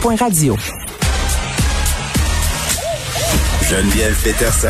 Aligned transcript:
cube.radio. 0.00 0.56
Geneviève 3.68 4.22
Peterson. 4.22 4.68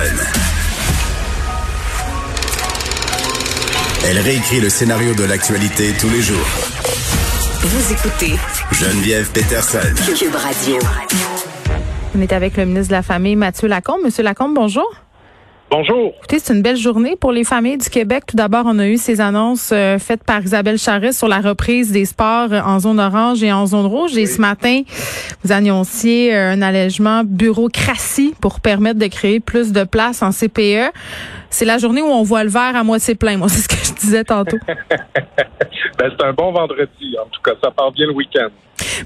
Elle 4.07 4.19
réécrit 4.19 4.61
le 4.61 4.69
scénario 4.69 5.15
de 5.15 5.25
l'actualité 5.25 5.93
tous 6.01 6.09
les 6.09 6.21
jours. 6.21 6.37
Vous 7.63 7.93
écoutez 7.93 8.35
Geneviève 8.73 9.31
Peterson. 9.31 9.79
Cube 10.17 10.35
Radio. 10.35 10.79
On 12.17 12.21
est 12.21 12.33
avec 12.33 12.57
le 12.57 12.65
ministre 12.65 12.89
de 12.89 12.95
la 12.95 13.03
Famille, 13.03 13.37
Mathieu 13.37 13.69
Lacombe. 13.69 14.01
Monsieur 14.05 14.23
Lacombe, 14.23 14.55
bonjour. 14.55 14.89
Bonjour. 15.71 16.15
Écoutez, 16.19 16.41
c'est 16.41 16.53
une 16.53 16.63
belle 16.63 16.77
journée 16.77 17.15
pour 17.15 17.31
les 17.31 17.45
familles 17.45 17.79
du 17.79 17.89
Québec. 17.89 18.25
Tout 18.27 18.37
d'abord, 18.37 18.65
on 18.67 18.81
a 18.81 18.89
eu 18.89 18.97
ces 18.97 19.21
annonces 19.21 19.71
euh, 19.73 20.01
faites 20.01 20.25
par 20.25 20.43
Isabelle 20.43 20.79
Charest 20.79 21.17
sur 21.17 21.29
la 21.29 21.39
reprise 21.39 21.93
des 21.93 22.07
sports 22.07 22.53
en 22.53 22.81
zone 22.81 22.99
orange 22.99 23.45
et 23.45 23.53
en 23.53 23.67
zone 23.67 23.87
rouge. 23.87 24.17
Et 24.17 24.27
ce 24.27 24.41
matin, 24.41 24.83
vous 25.45 25.53
annonciez 25.53 26.35
euh, 26.35 26.51
un 26.51 26.61
allègement 26.61 27.23
bureaucratie 27.25 28.35
pour 28.41 28.59
permettre 28.59 28.99
de 28.99 29.07
créer 29.07 29.39
plus 29.39 29.71
de 29.71 29.85
places 29.85 30.23
en 30.23 30.33
CPE. 30.33 30.91
C'est 31.51 31.65
la 31.65 31.79
journée 31.79 32.03
où 32.03 32.07
on 32.07 32.25
voit 32.25 32.43
le 32.43 32.51
verre 32.51 32.75
à 32.75 32.83
moitié 32.83 33.15
plein. 33.15 33.37
Moi, 33.37 33.49
c'est 33.49 33.63
ce 33.63 33.69
que 33.69 33.77
je 33.77 33.93
disais 33.93 34.25
tantôt. 34.25 34.59
ben, 36.01 36.11
c'est 36.19 36.25
un 36.25 36.33
bon 36.33 36.51
vendredi. 36.51 37.15
En 37.23 37.29
tout 37.29 37.43
cas, 37.43 37.53
ça 37.63 37.71
part 37.71 37.93
bien 37.93 38.07
le 38.07 38.15
week-end. 38.15 38.49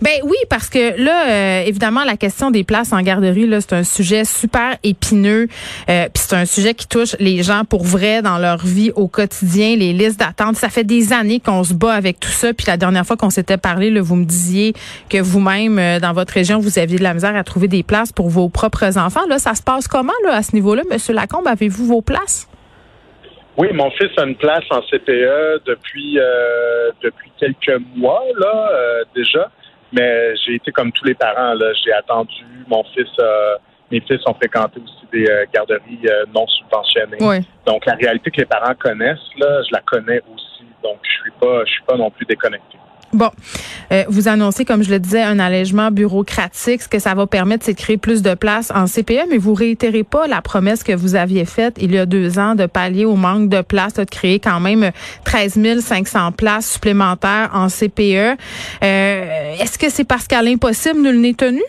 Ben 0.01 0.21
oui, 0.23 0.37
parce 0.49 0.69
que 0.69 1.03
là, 1.03 1.29
euh, 1.29 1.65
évidemment, 1.67 2.05
la 2.05 2.17
question 2.17 2.53
des 2.53 2.63
places 2.63 2.93
en 2.93 3.03
garderie, 3.03 3.49
là, 3.49 3.61
c'est 3.61 3.73
un 3.73 3.83
sujet 3.83 4.25
super 4.25 4.77
épineux. 4.85 5.49
Euh, 5.89 6.05
Puis 6.15 6.25
c'est 6.29 6.37
un 6.37 6.47
sujet 6.47 6.75
qui 6.75 6.87
touche 6.87 7.17
les 7.19 7.43
gens 7.43 7.65
pour 7.65 7.83
vrai 7.83 8.23
dans 8.23 8.39
leur 8.39 8.59
vie 8.59 8.93
au 8.95 9.09
quotidien, 9.09 9.75
les 9.75 9.93
listes 9.93 10.21
d'attente. 10.21 10.55
Ça 10.55 10.69
fait 10.69 10.85
des 10.85 11.13
années 11.13 11.41
qu'on 11.41 11.65
se 11.65 11.75
bat 11.75 11.95
avec 11.95 12.21
tout 12.21 12.29
ça. 12.29 12.55
Puis 12.55 12.67
la 12.69 12.77
dernière 12.77 13.05
fois 13.05 13.17
qu'on 13.17 13.31
s'était 13.31 13.57
parlé, 13.57 13.91
là, 13.91 14.01
vous 14.01 14.15
me 14.15 14.25
disiez 14.25 14.73
que 15.09 15.21
vous-même, 15.21 15.81
euh, 15.81 15.99
dans 15.99 16.13
votre 16.13 16.33
région, 16.33 16.61
vous 16.61 16.79
aviez 16.79 16.99
de 16.99 17.03
la 17.03 17.15
misère 17.15 17.35
à 17.35 17.43
trouver 17.43 17.67
des 17.67 17.83
places 17.83 18.13
pour 18.13 18.29
vos 18.29 18.49
propres 18.49 18.97
enfants. 18.99 19.27
Là, 19.29 19.41
ça 19.41 19.57
se 19.57 19.63
passe 19.63 19.89
comment 19.89 20.13
là, 20.25 20.37
à 20.37 20.43
ce 20.45 20.55
niveau-là, 20.55 20.83
Monsieur 20.89 21.13
Lacombe? 21.13 21.49
Avez-vous 21.49 21.87
vos 21.87 22.03
places? 22.03 22.47
Oui, 23.57 23.69
mon 23.73 23.91
fils 23.93 24.11
a 24.19 24.25
une 24.25 24.35
place 24.35 24.65
en 24.71 24.81
CPE 24.83 25.63
depuis 25.65 26.19
euh, 26.19 26.91
depuis 27.03 27.31
quelques 27.39 27.81
mois 27.95 28.25
là 28.39 28.71
euh, 28.73 29.05
déjà, 29.15 29.51
mais 29.93 30.35
j'ai 30.37 30.57
été 30.57 30.73
comme 30.73 30.91
tous 30.91 31.05
les 31.05 31.15
parents 31.15 31.55
là, 31.55 31.73
j'ai 31.85 31.93
attendu. 31.93 32.45
Mon 32.67 32.83
fils, 32.95 33.07
euh, 33.21 33.55
mes 33.93 34.01
fils 34.01 34.21
ont 34.27 34.35
fréquenté 34.35 34.81
aussi 34.81 35.07
des 35.13 35.31
euh, 35.31 35.45
garderies 35.55 36.01
euh, 36.07 36.25
non 36.35 36.47
subventionnées. 36.49 37.19
Oui. 37.21 37.47
Donc 37.65 37.87
la 37.87 37.95
réalité 37.95 38.31
que 38.33 38.39
les 38.39 38.47
parents 38.47 38.75
connaissent 38.75 39.31
là, 39.39 39.63
je 39.63 39.73
la 39.73 39.81
connais 39.83 40.21
aussi. 40.35 40.65
Donc 40.83 40.99
je 41.03 41.23
suis 41.23 41.33
pas 41.41 41.65
je 41.65 41.71
suis 41.71 41.85
pas 41.85 41.97
non 41.97 42.11
plus 42.11 42.27
déconnecté. 42.27 42.79
Bon, 43.15 43.31
euh, 43.93 44.03
vous 44.09 44.27
annoncez, 44.27 44.65
comme 44.65 44.83
je 44.83 44.91
le 44.91 44.99
disais, 44.99 45.23
un 45.23 45.39
allègement 45.39 45.93
bureaucratique. 45.93 46.83
Ce 46.83 46.89
que 46.89 46.99
ça 46.99 47.15
va 47.15 47.29
permettre, 47.29 47.65
c'est 47.65 47.75
de 47.75 47.79
créer 47.79 47.97
plus 47.97 48.23
de 48.23 48.35
places 48.35 48.73
en 48.75 48.87
CPE, 48.87 49.29
mais 49.31 49.39
vous 49.39 49.55
réitérez 49.55 50.03
pas 50.03 50.27
la 50.27 50.43
promesse 50.43 50.83
que 50.83 50.93
vous 50.93 51.15
aviez 51.15 51.45
faite 51.45 51.77
il 51.81 51.95
y 51.95 51.99
a 51.99 52.07
deux 52.07 52.41
ans 52.41 52.57
de 52.57 52.67
pallier 52.67 53.05
au 53.05 53.15
manque 53.15 53.49
de 53.49 53.63
places, 53.63 53.95
de 53.95 54.03
créer 54.03 54.41
quand 54.41 54.59
même 54.59 54.91
13 55.25 55.79
500 55.79 56.33
places 56.33 56.73
supplémentaires 56.73 57.51
en 57.55 57.69
CPE. 57.69 58.37
Euh, 58.83 59.55
Est-ce 59.61 59.79
que 59.79 59.91
c'est 59.91 60.05
parce 60.05 60.27
qu'à 60.27 60.43
l'impossible, 60.43 61.01
nul 61.01 61.21
n'est 61.21 61.35
tenu? 61.35 61.63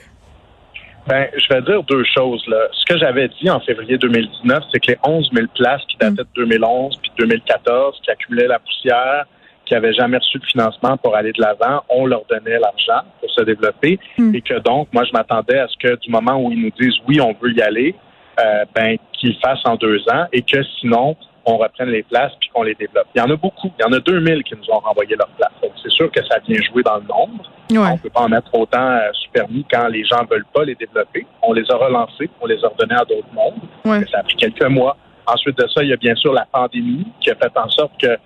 Ben, 1.08 1.28
je 1.38 1.54
vais 1.54 1.62
dire 1.62 1.84
deux 1.84 2.04
choses. 2.16 2.44
Là. 2.48 2.58
Ce 2.72 2.86
que 2.92 2.98
j'avais 2.98 3.30
dit 3.40 3.52
en 3.52 3.60
février 3.60 4.00
2019, 4.00 4.64
c'est 4.74 4.80
que 4.80 4.94
les 4.94 4.98
11 5.04 5.30
000 5.32 5.46
places 5.54 5.82
qui 5.88 5.98
dataient 5.98 6.24
de 6.24 6.28
2011 6.36 6.98
puis 7.04 7.12
2014, 7.20 8.00
qui 8.04 8.10
accumulaient 8.10 8.48
la 8.48 8.58
poussière, 8.58 9.26
qui 9.66 9.74
n'avaient 9.74 9.94
jamais 9.94 10.18
reçu 10.18 10.38
de 10.40 10.46
financement 10.46 10.98
pour 10.98 11.16
aller 11.16 11.32
de 11.32 11.42
l'avant, 11.42 11.84
on 11.90 12.06
leur 12.06 12.24
donnait 12.30 12.60
l'argent 12.60 13.08
pour 13.20 13.30
se 13.32 13.42
développer. 13.42 14.00
Mm. 14.18 14.36
Et 14.36 14.42
que 14.42 14.60
donc, 14.60 14.88
moi, 14.94 15.04
je 15.04 15.12
m'attendais 15.12 15.60
à 15.60 15.68
ce 15.68 15.76
que 15.78 15.96
du 16.00 16.10
moment 16.10 16.38
où 16.38 16.52
ils 16.52 16.62
nous 16.62 16.72
disent 16.80 16.96
oui, 17.08 17.20
on 17.20 17.34
veut 17.34 17.54
y 17.54 17.62
aller, 17.62 17.96
euh, 18.40 18.66
ben, 18.74 18.98
qu'ils 19.14 19.30
le 19.30 19.36
fassent 19.42 19.66
en 19.66 19.76
deux 19.76 20.02
ans 20.12 20.26
et 20.34 20.42
que 20.42 20.62
sinon, 20.80 21.16
on 21.46 21.58
reprenne 21.58 21.90
les 21.90 22.04
places 22.04 22.34
puis 22.40 22.50
qu'on 22.54 22.64
les 22.64 22.76
développe. 22.76 23.08
Il 23.16 23.20
y 23.20 23.22
en 23.22 23.30
a 23.30 23.36
beaucoup. 23.36 23.72
Il 23.80 23.82
y 23.82 23.86
en 23.86 23.94
a 23.94 24.00
2000 24.00 24.44
qui 24.44 24.56
nous 24.56 24.70
ont 24.74 24.80
renvoyé 24.80 25.16
leurs 25.16 25.30
places. 25.30 25.54
Donc, 25.62 25.72
c'est 25.82 25.92
sûr 25.92 26.12
que 26.12 26.24
ça 26.26 26.40
vient 26.48 26.60
jouer 26.72 26.84
dans 26.84 26.98
le 26.98 27.04
nombre. 27.04 27.44
Ouais. 27.72 27.94
On 27.94 27.98
peut 27.98 28.10
pas 28.10 28.22
en 28.22 28.30
mettre 28.30 28.54
autant 28.54 28.90
euh, 28.90 29.12
permis 29.32 29.66
quand 29.72 29.88
les 29.88 30.04
gens 30.06 30.24
veulent 30.30 30.46
pas 30.54 30.64
les 30.64 30.76
développer. 30.76 31.26
On 31.44 31.54
les 31.54 31.70
a 31.70 31.76
relancés, 31.76 32.30
on 32.42 32.48
les 32.48 32.64
a 32.64 32.68
redonnés 32.68 32.96
à 32.96 33.06
d'autres 33.06 33.34
mondes. 33.34 33.62
Ouais. 33.86 34.06
Ça 34.12 34.20
a 34.20 34.24
pris 34.24 34.36
quelques 34.36 34.66
mois. 34.66 34.98
Ensuite 35.28 35.58
de 35.58 35.68
ça, 35.68 35.84
il 35.84 35.90
y 35.90 35.94
a 35.94 35.98
bien 35.98 36.16
sûr 36.16 36.34
la 36.34 36.46
pandémie 36.46 37.08
qui 37.20 37.32
a 37.32 37.36
fait 37.36 37.52
en 37.58 37.70
sorte 37.70 37.92
que 38.00 38.18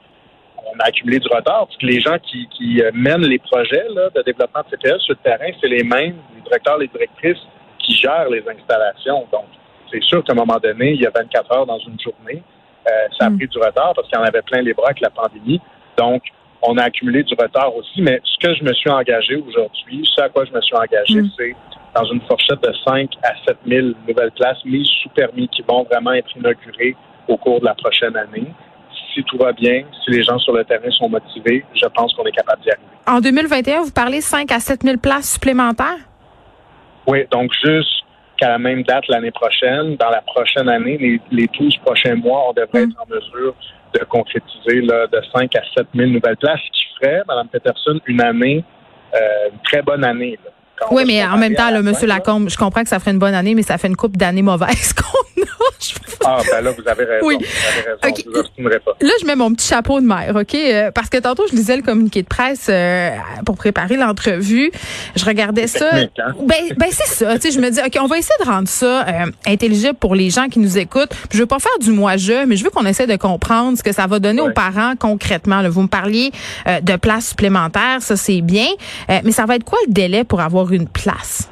on 0.74 0.80
a 0.80 0.86
accumulé 0.88 1.20
du 1.20 1.28
retard, 1.28 1.66
parce 1.68 1.78
que 1.78 1.86
les 1.86 2.00
gens 2.00 2.18
qui, 2.20 2.48
qui 2.58 2.82
euh, 2.82 2.92
mènent 2.94 3.26
les 3.26 3.40
projets 3.40 3.86
là, 3.94 4.10
de 4.16 4.22
développement 4.22 4.62
de 4.70 4.76
CPE 4.76 5.00
sur 5.00 5.14
le 5.14 5.24
terrain, 5.24 5.52
c'est 5.60 5.68
les 5.68 5.84
mêmes, 5.84 6.16
les 6.36 6.42
directeurs, 6.42 6.78
les 6.78 6.88
directrices 6.88 7.42
qui 7.80 7.96
gèrent 7.96 8.30
les 8.30 8.44
installations. 8.48 9.28
Donc, 9.32 9.46
c'est 9.92 10.04
sûr 10.04 10.24
qu'à 10.24 10.34
un 10.34 10.36
moment 10.36 10.60
donné, 10.62 10.92
il 10.92 11.02
y 11.02 11.06
a 11.08 11.12
24 11.12 11.52
heures 11.56 11.66
dans 11.66 11.80
une 11.80 12.00
journée. 12.00 12.44
Euh, 12.88 12.92
ça 13.18 13.26
a 13.26 13.30
Mm. 13.30 13.38
pris 13.38 13.48
du 13.48 13.58
retard 13.58 13.94
parce 13.96 14.08
qu'il 14.08 14.18
y 14.18 14.22
en 14.22 14.26
avait 14.26 14.42
plein 14.42 14.62
les 14.62 14.74
bras 14.74 14.88
avec 14.88 15.02
la 15.02 15.10
pandémie. 15.10 15.60
Donc, 15.98 16.24
on 16.62 16.78
a 16.78 16.84
accumulé 16.84 17.24
du 17.24 17.34
retard 17.34 17.76
aussi. 17.76 18.02
Mais 18.02 18.22
ce 18.24 18.38
que 18.48 18.54
je 18.56 18.64
me 18.64 18.74
suis 18.74 18.90
engagé 18.90 19.36
aujourd'hui, 19.36 20.08
ce 20.16 20.22
à 20.22 20.30
quoi 20.30 20.46
je 20.46 20.52
me 20.52 20.62
suis 20.62 20.76
engagé, 20.76 21.22
Mm. 21.22 21.30
c'est 21.38 21.56
dans 21.96 22.06
une 22.06 22.22
fourchette 22.22 22.62
de 22.62 22.74
5 22.88 23.10
à 23.24 23.34
7 23.48 23.58
000 23.66 23.88
nouvelles 24.08 24.32
places 24.32 24.64
mises 24.66 24.88
sous 25.02 25.10
permis 25.10 25.48
qui 25.50 25.64
vont 25.68 25.84
vraiment 25.84 26.12
être 26.14 26.30
inaugurées 26.38 26.96
au 27.28 27.38
cours 27.38 27.60
de 27.60 27.66
la 27.66 27.74
prochaine 27.74 28.16
année. 28.16 28.48
Si 29.20 29.26
tout 29.26 29.38
va 29.38 29.52
bien, 29.52 29.84
si 30.06 30.12
les 30.12 30.24
gens 30.24 30.40
sur 30.40 30.54
le 30.54 30.64
terrain 30.64 30.90
sont 30.92 31.10
motivés, 31.10 31.66
je 31.76 31.86
pense 31.88 32.14
qu'on 32.14 32.24
est 32.24 32.32
capable 32.32 32.62
d'y 32.62 32.70
arriver. 32.72 32.86
En 33.06 33.20
2021, 33.20 33.82
vous 33.82 33.92
parlez 33.92 34.22
5 34.22 34.50
à 34.52 34.60
7 34.62 34.82
000 34.84 34.98
places 34.98 35.34
supplémentaires? 35.34 35.98
Oui, 37.06 37.26
donc 37.30 37.52
jusqu'à 37.54 38.48
la 38.48 38.58
même 38.60 38.84
date 38.84 39.04
l'année 39.10 39.32
prochaine, 39.32 39.98
dans 39.98 40.10
la 40.10 40.22
prochaine 40.22 40.70
année, 40.70 40.98
les, 40.98 41.20
les 41.32 41.48
12 41.60 41.78
prochains 41.86 42.16
mois, 42.16 42.50
on 42.50 42.54
devrait 42.54 42.86
Mm. 42.86 42.92
être 42.92 43.02
en 43.02 43.14
mesure 43.14 43.56
de 43.94 44.00
concrétiser 44.06 44.82
là, 44.84 45.08
de 45.08 45.20
5 45.36 45.54
à 45.56 45.62
7 45.76 45.88
000 45.94 46.12
nouvelles 46.12 46.38
places, 46.38 46.62
ce 46.64 46.72
qui 46.80 46.86
ferait, 47.02 47.22
Mme 47.28 47.48
Peterson, 47.50 48.00
une 48.06 48.22
année, 48.22 48.64
euh, 49.16 49.50
une 49.52 49.60
très 49.64 49.82
bonne 49.82 50.06
année. 50.06 50.40
là. 50.46 50.52
Oui, 50.92 51.04
mais 51.06 51.24
en 51.26 51.38
même 51.38 51.56
temps, 51.56 51.70
la 51.70 51.82
Monsieur 51.82 52.08
là. 52.08 52.16
Lacombe, 52.16 52.50
je 52.50 52.58
comprends 52.58 52.84
que 52.84 52.90
ça 52.90 53.00
ferait 53.00 53.12
une 53.12 53.20
bonne 53.20 53.34
année, 53.34 53.56
mais 53.56 53.64
ça 53.64 53.78
fait 53.78 53.88
une 53.88 53.96
coupe 53.96 54.18
d'années 54.18 54.42
mauvaises 54.42 54.94
qu'on 54.94 55.42
a. 55.42 55.46
Ah, 56.26 56.42
ben 56.52 56.62
là, 56.62 56.72
vous 56.72 56.88
avez 56.88 57.06
raison. 57.06 57.26
Oui. 57.26 57.38
Vous 57.40 57.46
avez 57.46 58.12
raison. 58.34 58.48
Vous 58.58 58.70
pas. 58.70 58.92
Là, 59.02 59.12
je 59.22 59.26
mets 59.26 59.36
mon 59.36 59.54
petit 59.54 59.68
chapeau 59.68 60.02
de 60.02 60.06
mère, 60.06 60.36
OK? 60.36 60.54
Euh, 60.54 60.92
parce 60.92 61.10
que 61.10 61.18
tantôt, 61.18 61.46
je 61.50 61.56
lisais 61.56 61.78
le 61.78 61.82
communiqué 61.82 62.22
de 62.22 62.28
presse 62.28 62.68
euh, 62.70 63.12
pour 63.46 63.56
préparer 63.56 63.96
l'entrevue. 63.96 64.72
Je 65.16 65.24
regardais 65.26 65.68
ça. 65.68 65.90
hein? 65.94 66.08
Ben, 66.42 66.56
ben 66.78 66.90
c'est 66.92 67.08
ça. 67.08 67.36
Tu 67.40 67.50
sais, 67.50 67.52
je 67.52 67.60
me 67.60 67.70
dis, 67.70 67.80
OK, 67.80 67.98
on 68.02 68.08
va 68.08 68.18
essayer 68.18 68.36
de 68.44 68.50
rendre 68.50 68.68
ça 68.68 69.06
euh, 69.08 69.32
intelligible 69.48 69.94
pour 69.96 70.16
les 70.16 70.30
gens 70.30 70.48
qui 70.48 70.60
nous 70.60 70.78
écoutent. 70.78 71.10
Puis 71.10 71.38
je 71.38 71.40
veux 71.40 71.46
pas 71.46 71.60
faire 71.60 71.78
du 71.80 71.92
moi-je, 71.92 72.46
mais 72.46 72.58
je 72.58 72.64
veux 72.64 72.70
qu'on 72.70 72.86
essaie 72.86 73.08
de 73.08 73.16
comprendre 73.16 73.78
ce 73.78 73.84
que 73.84 73.94
ça 73.94 74.08
va 74.08 74.20
donner 74.20 74.42
aux 74.42 74.52
parents 74.52 74.94
concrètement. 75.00 75.62
Là, 75.62 75.70
vous 75.70 75.84
me 75.84 75.88
parliez 75.88 76.32
euh, 76.68 76.82
de 76.82 76.96
places 76.98 77.30
supplémentaires, 77.30 78.02
ça 78.02 78.18
c'est 78.18 78.42
bien. 78.42 78.68
Euh, 79.10 79.20
mais 79.24 79.32
ça 79.32 79.46
va 79.46 79.56
être 79.56 79.64
quoi 79.64 79.80
le 79.88 79.94
délai 79.94 80.24
pour 80.26 80.42
avoir 80.42 80.69
une 80.76 80.88
place? 80.90 81.52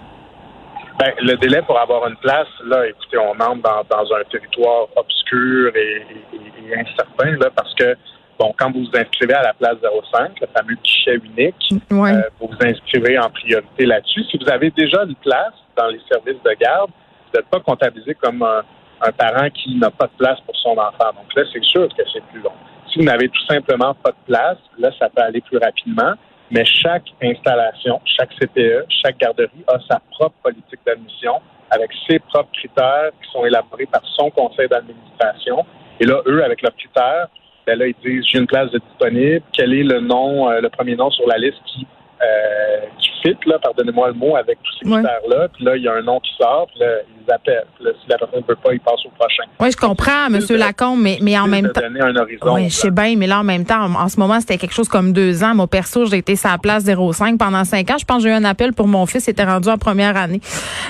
Ben, 1.00 1.14
le 1.22 1.36
délai 1.36 1.62
pour 1.62 1.80
avoir 1.80 2.08
une 2.08 2.16
place, 2.18 2.48
là, 2.66 2.88
écoutez, 2.88 3.18
on 3.20 3.32
entre 3.32 3.62
dans, 3.62 3.84
dans 3.90 4.14
un 4.16 4.24
territoire 4.32 4.88
obscur 4.96 5.72
et, 5.76 6.02
et- 6.34 6.72
et 6.72 6.80
incertain, 6.80 7.32
là, 7.40 7.50
parce 7.56 7.74
que, 7.76 7.96
bon, 8.40 8.52
quand 8.58 8.72
vous 8.72 8.80
vous 8.86 8.98
inscrivez 9.00 9.36
à 9.36 9.44
la 9.44 9.54
place 9.54 9.76
05, 9.82 10.40
le 10.42 10.48
fameux 10.58 10.76
guichet 10.84 11.16
unique, 11.24 11.74
Ouais. 11.92 12.14
euh, 12.14 12.22
vous 12.40 12.48
vous 12.48 12.68
inscrivez 12.68 13.18
en 13.20 13.30
priorité 13.30 13.86
là-dessus. 13.86 14.24
Si 14.32 14.38
vous 14.40 14.50
avez 14.50 14.72
déjà 14.72 15.04
une 15.04 15.16
place 15.16 15.54
dans 15.78 15.88
les 15.88 16.02
services 16.12 16.42
de 16.44 16.52
garde, 16.60 16.90
vous 17.32 17.38
n'êtes 17.40 17.48
pas 17.50 17.60
comptabilisé 17.60 18.16
comme 18.16 18.42
un, 18.42 18.64
un 19.02 19.12
parent 19.12 19.50
qui 19.52 19.76
n'a 19.78 19.92
pas 19.92 20.08
de 20.08 20.18
place 20.18 20.40
pour 20.48 20.56
son 20.56 20.72
enfant. 20.72 21.14
Donc 21.16 21.32
là, 21.36 21.44
c'est 21.54 21.64
sûr 21.64 21.88
que 21.90 22.04
c'est 22.12 22.24
plus 22.32 22.42
long. 22.42 22.54
Si 22.92 22.98
vous 23.00 23.06
n'avez 23.06 23.30
tout 23.30 23.46
simplement 23.48 23.94
pas 23.94 24.10
de 24.12 24.18
place, 24.26 24.58
là, 24.80 24.90
ça 24.98 25.10
peut 25.10 25.22
aller 25.22 25.42
plus 25.42 25.60
rapidement. 25.60 26.14
Mais 26.52 26.64
chaque 26.66 27.04
installation, 27.22 28.00
chaque 28.06 28.30
CPE, 28.40 28.86
chaque 29.04 29.18
garderie 29.18 29.64
a 29.68 29.78
sa 29.90 30.00
propre 30.12 30.36
politique 30.44 30.80
d'admission 30.86 31.42
avec 31.70 31.92
ses 32.08 32.20
propres 32.20 32.52
critères 32.54 33.12
qui 33.22 33.30
sont 33.32 33.46
élaborés 33.46 33.86
par 33.88 34.02
son 34.16 34.30
conseil 34.30 34.68
d'administration. 34.70 35.66
Et 36.00 36.06
là, 36.06 36.22
eux, 36.26 36.44
avec 36.44 36.62
leurs 36.62 36.76
critères, 36.76 37.28
ben 37.66 37.78
là, 37.78 37.88
ils 37.88 37.96
disent 38.04 38.26
j'ai 38.32 38.40
une 38.40 38.48
place 38.48 38.72
de 38.72 38.80
disponible, 38.80 39.42
quel 39.52 39.74
est 39.74 39.84
le 39.84 40.00
nom, 40.00 40.50
euh, 40.50 40.62
le 40.62 40.70
premier 40.70 40.96
nom 40.96 41.12
sur 41.12 41.28
la 41.28 41.38
liste 41.38 41.58
qui, 41.66 41.86
euh, 42.22 42.80
fit, 43.30 43.38
là, 43.50 43.58
pardonnez-moi 43.62 44.08
le 44.10 44.14
mot, 44.14 44.36
avec 44.36 44.58
tous 44.64 44.72
ces 44.82 44.90
Ouais. 44.90 45.02
critères-là. 45.04 45.48
Puis 45.54 45.64
là, 45.66 45.76
il 45.76 45.84
y 45.84 45.88
a 45.88 45.94
un 45.94 46.02
nom 46.02 46.20
qui 46.20 46.32
sort, 46.40 46.68
puis 46.72 46.80
là, 46.80 46.88
ils 47.08 47.32
appellent. 47.34 47.66
Puis 47.76 47.86
là, 47.86 47.92
si 48.02 48.10
la 48.10 48.18
personne 48.18 48.40
ne 48.42 48.46
veut 48.48 48.56
pas, 48.56 48.74
ils 48.74 48.80
passent 48.80 49.06
au 49.06 49.10
prochain. 49.18 49.44
Oui, 49.60 49.72
je 49.72 49.78
comprends, 49.78 50.30
Monsieur 50.30 50.56
de- 50.56 50.60
Lacombe, 50.62 51.00
mais, 51.02 51.18
mais 51.22 51.38
en 51.38 51.48
même 51.48 51.70
temps. 51.72 51.82
donner 51.82 52.02
un 52.02 52.16
horizon. 52.16 52.54
Oui, 52.56 52.66
je 52.70 52.76
sais 52.76 52.92
bien, 52.92 53.16
mais 53.18 53.28
là, 53.28 53.40
en 53.40 53.44
même 53.44 53.66
temps, 53.66 53.82
en, 53.86 53.96
en 53.96 54.10
ce 54.10 54.20
moment, 54.20 54.40
c'était 54.40 54.58
quelque 54.58 54.74
chose 54.74 54.90
comme 54.90 55.14
deux 55.14 55.44
ans. 55.44 55.54
Moi, 55.56 55.68
perso, 55.68 56.06
j'ai 56.06 56.18
été 56.18 56.36
la 56.44 56.58
place 56.58 56.84
05 56.86 57.38
pendant 57.38 57.64
cinq 57.66 57.90
ans. 57.92 57.98
Je 58.00 58.06
pense 58.06 58.18
que 58.18 58.24
j'ai 58.24 58.30
eu 58.30 58.38
un 58.38 58.46
appel 58.46 58.74
pour 58.74 58.88
mon 58.88 59.06
fils, 59.06 59.28
il 59.28 59.32
était 59.32 59.44
rendu 59.44 59.68
en 59.70 59.78
première 59.78 60.16
année. 60.16 60.40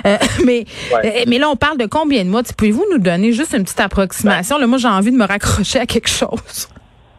Euh, 0.06 0.18
mais, 0.46 0.66
Ouais. 0.94 1.22
euh, 1.22 1.24
mais 1.28 1.38
là, 1.40 1.50
on 1.50 1.56
parle 1.56 1.78
de 1.78 1.86
combien 1.86 2.24
de 2.24 2.30
mois? 2.30 2.42
Pouvez-vous 2.58 2.86
nous 2.92 3.00
donner 3.00 3.32
juste 3.32 3.54
une 3.58 3.64
petite 3.64 3.80
approximation? 3.80 4.58
Là, 4.58 4.68
moi, 4.68 4.78
j'ai 4.78 4.88
envie 4.88 5.12
de 5.12 5.18
me 5.18 5.26
raccrocher 5.26 5.80
à 5.80 5.86
quelque 5.86 6.10
chose. 6.10 6.68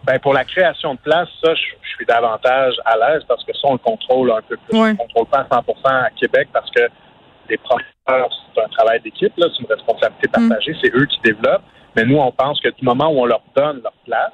Ben, 0.06 0.18
pour 0.20 0.32
la 0.32 0.44
création 0.44 0.94
de 0.94 0.98
place, 1.00 1.28
ça, 1.44 1.54
je, 1.54 1.60
je 1.60 1.87
suis 1.98 2.06
davantage 2.06 2.74
à 2.84 2.96
l'aise 2.96 3.22
parce 3.28 3.44
que 3.44 3.52
ça, 3.52 3.60
on 3.64 3.72
le 3.72 3.78
contrôle 3.78 4.30
un 4.30 4.42
peu 4.42 4.56
plus. 4.56 4.78
Ouais. 4.78 4.88
On 4.88 4.92
ne 4.92 4.96
contrôle 4.96 5.26
pas 5.26 5.38
à 5.50 5.60
100% 5.60 6.04
à 6.06 6.10
Québec 6.10 6.48
parce 6.52 6.70
que 6.70 6.82
les 7.50 7.56
professeurs, 7.58 8.28
c'est 8.54 8.62
un 8.62 8.68
travail 8.68 9.00
d'équipe, 9.00 9.32
là, 9.36 9.46
c'est 9.54 9.62
une 9.62 9.72
responsabilité 9.72 10.28
Mm. 10.28 10.48
partagée, 10.48 10.76
c'est 10.82 10.94
eux 10.94 11.06
qui 11.06 11.20
développent. 11.24 11.62
Mais 11.96 12.04
nous, 12.04 12.18
on 12.18 12.30
pense 12.32 12.60
que 12.60 12.68
du 12.68 12.84
moment 12.84 13.08
où 13.08 13.20
on 13.20 13.24
leur 13.26 13.42
donne 13.56 13.80
leur 13.82 13.92
place, 14.04 14.32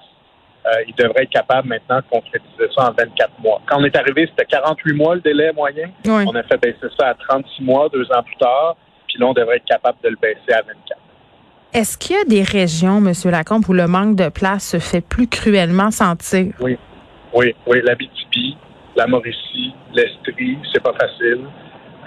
euh, 0.66 0.70
ils 0.88 0.94
devraient 0.94 1.24
être 1.24 1.30
capables 1.30 1.68
maintenant 1.68 1.96
de 1.98 2.04
concrétiser 2.10 2.68
ça 2.76 2.88
en 2.88 2.92
24 2.92 3.30
mois. 3.40 3.60
Quand 3.66 3.80
on 3.80 3.84
est 3.84 3.96
arrivé, 3.96 4.26
c'était 4.30 4.46
48 4.46 4.92
mois 4.94 5.14
le 5.14 5.20
délai 5.20 5.52
moyen. 5.52 5.88
Oui. 6.06 6.24
On 6.26 6.34
a 6.34 6.42
fait 6.42 6.56
baisser 6.58 6.86
ça 6.98 7.08
à 7.08 7.14
36 7.14 7.62
mois, 7.62 7.88
deux 7.92 8.10
ans 8.12 8.22
plus 8.22 8.36
tard. 8.36 8.76
Puis 9.06 9.18
là, 9.18 9.26
on 9.26 9.32
devrait 9.34 9.56
être 9.56 9.64
capable 9.66 9.98
de 10.02 10.08
le 10.08 10.16
baisser 10.16 10.52
à 10.52 10.62
24. 10.62 10.98
Est-ce 11.74 11.98
qu'il 11.98 12.16
y 12.16 12.18
a 12.20 12.24
des 12.24 12.42
régions, 12.42 12.98
M. 12.98 13.12
Lacombe, 13.30 13.64
où 13.68 13.72
le 13.72 13.86
manque 13.86 14.16
de 14.16 14.28
place 14.28 14.68
se 14.70 14.78
fait 14.78 15.00
plus 15.00 15.28
cruellement 15.28 15.90
sentir? 15.90 16.52
Oui, 16.60 16.78
oui, 17.34 17.54
oui. 17.66 17.80
L'Abitibi, 17.82 18.56
la 18.96 19.06
Mauricie, 19.06 19.72
l'Estrie, 19.92 20.58
c'est 20.72 20.82
pas 20.82 20.92
facile. 20.94 21.40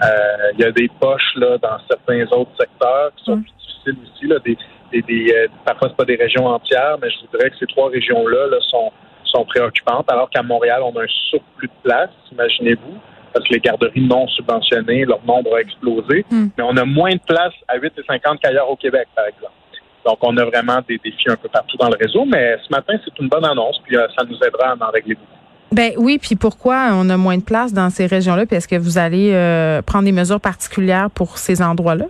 Euh, 0.02 0.52
Il 0.54 0.60
y 0.60 0.64
a 0.64 0.72
des 0.72 0.88
poches 1.00 1.34
là 1.36 1.58
dans 1.58 1.78
certains 1.88 2.24
autres 2.36 2.52
secteurs 2.58 3.10
qui 3.16 3.24
sont 3.24 3.36
Mm. 3.36 3.42
plus 3.42 3.52
difficiles 3.60 3.96
aussi. 4.04 4.26
Là, 4.26 4.38
des, 4.44 4.56
des, 4.92 5.02
des, 5.02 5.32
euh, 5.34 5.48
parfois, 5.64 5.88
c'est 5.88 5.96
pas 5.96 6.04
des 6.04 6.16
régions 6.16 6.46
entières, 6.46 6.96
mais 7.02 7.10
je 7.10 7.26
voudrais 7.26 7.50
que 7.50 7.56
ces 7.58 7.66
trois 7.66 7.90
régions-là 7.90 8.46
là, 8.46 8.56
sont, 8.68 8.90
sont 9.24 9.44
préoccupantes. 9.44 10.10
Alors 10.10 10.30
qu'à 10.30 10.42
Montréal, 10.42 10.80
on 10.82 10.96
a 10.96 11.02
un 11.02 11.06
surplus 11.30 11.66
de 11.68 11.82
place, 11.82 12.10
imaginez-vous, 12.32 12.96
parce 13.34 13.46
que 13.46 13.54
les 13.54 13.60
garderies 13.60 14.00
non 14.06 14.26
subventionnées, 14.28 15.04
leur 15.04 15.22
nombre 15.26 15.56
a 15.56 15.60
explosé. 15.60 16.24
Mm. 16.30 16.46
Mais 16.56 16.64
on 16.64 16.76
a 16.76 16.84
moins 16.84 17.12
de 17.12 17.20
place 17.26 17.52
à 17.68 17.76
8,50 17.78 18.38
qu'ailleurs 18.38 18.70
au 18.70 18.76
Québec, 18.76 19.08
par 19.14 19.26
exemple. 19.26 19.52
Donc, 20.08 20.18
on 20.22 20.34
a 20.38 20.44
vraiment 20.46 20.78
des 20.88 20.96
défis 21.04 21.28
un 21.28 21.36
peu 21.36 21.48
partout 21.50 21.76
dans 21.76 21.88
le 21.90 21.96
réseau, 22.00 22.24
mais 22.24 22.56
ce 22.66 22.70
matin, 22.74 22.94
c'est 23.04 23.18
une 23.20 23.28
bonne 23.28 23.44
annonce, 23.44 23.78
puis 23.84 23.94
euh, 23.94 24.06
ça 24.18 24.24
nous 24.24 24.38
aidera 24.42 24.70
à 24.70 24.74
en 24.74 24.90
régler 24.90 25.16
beaucoup. 25.16 25.26
Ben 25.70 25.92
oui, 25.98 26.16
puis 26.18 26.34
pourquoi 26.34 26.88
on 26.94 27.10
a 27.10 27.18
moins 27.18 27.36
de 27.36 27.42
place 27.42 27.74
dans 27.74 27.90
ces 27.90 28.06
régions-là? 28.06 28.46
Puis 28.46 28.56
est-ce 28.56 28.66
que 28.68 28.76
vous 28.76 28.96
allez 28.96 29.32
euh, 29.34 29.82
prendre 29.82 30.04
des 30.06 30.12
mesures 30.12 30.40
particulières 30.40 31.10
pour 31.10 31.36
ces 31.36 31.60
endroits-là? 31.60 32.06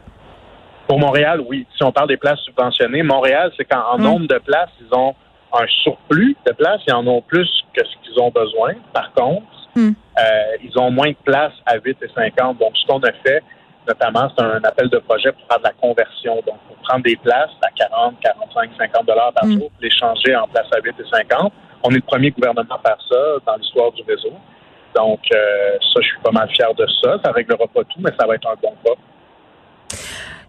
Pour 0.86 1.00
Montréal, 1.00 1.42
oui. 1.48 1.66
Si 1.76 1.82
on 1.82 1.90
parle 1.90 2.06
des 2.06 2.16
places 2.16 2.38
subventionnées, 2.42 3.02
Montréal, 3.02 3.50
c'est 3.56 3.64
qu'en 3.64 3.94
en 3.94 3.98
Mm. 3.98 4.02
nombre 4.02 4.26
de 4.28 4.38
places, 4.38 4.70
ils 4.80 4.96
ont 4.96 5.12
un 5.52 5.66
surplus 5.82 6.36
de 6.46 6.52
places. 6.52 6.80
Ils 6.86 6.94
en 6.94 7.04
ont 7.08 7.20
plus 7.20 7.50
que 7.74 7.82
ce 7.84 7.94
qu'ils 8.08 8.20
ont 8.22 8.30
besoin. 8.30 8.74
Par 8.92 9.12
contre, 9.12 9.42
Mm. 9.74 9.88
euh, 9.90 10.22
ils 10.62 10.78
ont 10.78 10.92
moins 10.92 11.10
de 11.10 11.16
places 11.24 11.52
à 11.66 11.78
8 11.84 11.98
et 12.00 12.08
50. 12.14 12.58
Donc, 12.58 12.70
ce 12.76 12.86
qu'on 12.86 13.00
a 13.00 13.12
fait, 13.26 13.42
notamment, 13.86 14.30
c'est 14.36 14.44
un 14.44 14.62
appel 14.64 14.88
de 14.88 14.98
projet 14.98 15.32
pour 15.32 15.46
faire 15.48 15.58
de 15.58 15.64
la 15.64 15.72
conversion. 15.72 16.34
Donc, 16.46 16.58
pour 16.66 16.76
prendre 16.88 17.04
des 17.04 17.16
places 17.16 17.50
à 17.62 17.70
40, 17.76 18.14
45, 18.20 18.70
50 18.78 19.06
dollars 19.06 19.32
par 19.32 19.46
Mm. 19.46 19.58
jour, 19.58 19.70
les 19.80 19.90
changer 19.90 20.34
en 20.36 20.46
places 20.48 20.66
à 20.72 20.80
8 20.82 20.94
et 20.98 21.08
50. 21.10 21.52
On 21.82 21.90
est 21.90 21.94
le 21.96 22.00
premier 22.02 22.30
gouvernement 22.30 22.74
à 22.74 22.88
faire 22.88 22.98
ça 23.10 23.16
dans 23.46 23.56
l'histoire 23.56 23.92
du 23.92 24.02
réseau. 24.02 24.32
Donc, 24.96 25.20
euh, 25.32 25.76
ça, 25.80 26.00
je 26.00 26.06
suis 26.06 26.18
pas 26.22 26.32
mal 26.32 26.48
fier 26.50 26.72
de 26.74 26.86
ça. 27.02 27.18
Ça 27.24 27.30
réglera 27.30 27.66
pas 27.68 27.84
tout, 27.84 28.00
mais 28.00 28.10
ça 28.18 28.26
va 28.26 28.34
être 28.34 28.48
un 28.48 28.56
bon 28.60 28.74
pas. 28.84 28.94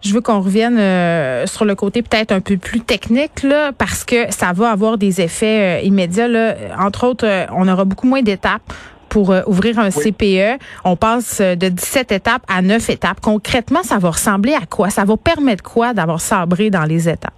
Je 0.01 0.13
veux 0.13 0.21
qu'on 0.21 0.39
revienne 0.39 0.79
euh, 0.79 1.45
sur 1.45 1.65
le 1.65 1.75
côté 1.75 2.01
peut-être 2.01 2.31
un 2.31 2.39
peu 2.39 2.57
plus 2.57 2.79
technique 2.79 3.43
là, 3.43 3.71
parce 3.77 4.05
que 4.05 4.31
ça 4.31 4.53
va 4.53 4.71
avoir 4.71 4.97
des 4.97 5.19
effets 5.19 5.79
euh, 5.79 5.85
immédiats. 5.85 6.29
Là. 6.29 6.55
Entre 6.79 7.05
autres, 7.05 7.27
on 7.51 7.67
aura 7.67 7.83
beaucoup 7.83 8.07
moins 8.07 8.21
d'étapes 8.21 8.61
pour 9.09 9.31
euh, 9.31 9.41
ouvrir 9.47 9.79
un 9.79 9.89
CPE. 9.89 10.61
On 10.85 10.95
passe 10.95 11.41
euh, 11.41 11.55
de 11.55 11.69
17 11.69 12.11
étapes 12.11 12.43
à 12.47 12.61
9 12.61 12.89
étapes. 12.89 13.19
Concrètement, 13.21 13.83
ça 13.83 13.97
va 13.97 14.09
ressembler 14.11 14.53
à 14.53 14.65
quoi? 14.69 14.89
Ça 14.89 15.03
va 15.03 15.17
permettre 15.17 15.63
quoi 15.63 15.93
d'avoir 15.93 16.21
sabré 16.21 16.69
dans 16.69 16.83
les 16.85 17.09
étapes? 17.09 17.33